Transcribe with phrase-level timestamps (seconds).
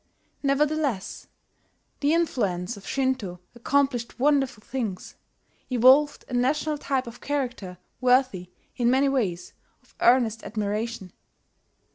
[0.41, 1.27] Nevertheless,
[1.99, 5.15] the influence of Shinto accomplished wonderful things,
[5.69, 9.53] evolved a national type of character worthy, in many ways,
[9.83, 11.13] of earnest admiration.